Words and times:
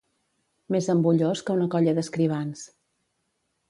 Més 0.75 0.87
embullós 0.93 1.45
que 1.51 1.59
una 1.59 1.69
colla 1.77 1.97
d'escrivans. 2.01 2.69